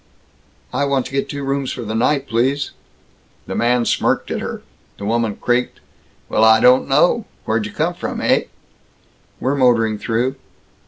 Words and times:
"I 0.73 0.83
want 0.85 1.05
to 1.05 1.11
get 1.11 1.29
two 1.29 1.43
rooms 1.43 1.71
for 1.71 1.83
the 1.83 1.93
night, 1.93 2.27
please." 2.27 2.71
The 3.45 3.53
man 3.53 3.85
smirked 3.85 4.31
at 4.31 4.39
her. 4.41 4.63
The 4.97 5.05
woman 5.05 5.35
creaked, 5.35 5.79
"Well, 6.27 6.43
I 6.43 6.59
don't 6.59 6.87
know. 6.87 7.25
Where 7.45 7.59
d' 7.59 7.67
you 7.67 7.71
come 7.71 7.93
from, 7.93 8.17
heh?" 8.19 8.45
"We're 9.39 9.53
motoring 9.53 9.99
through." 9.99 10.37